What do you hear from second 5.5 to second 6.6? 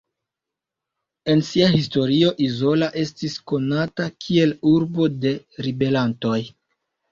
ribelantoj.